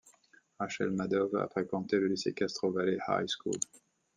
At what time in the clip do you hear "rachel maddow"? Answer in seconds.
0.59-1.31